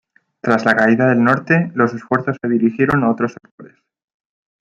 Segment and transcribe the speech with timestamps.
[0.41, 3.77] Tras la caída del Norte, los esfuerzos se dirigieron a otros sectores.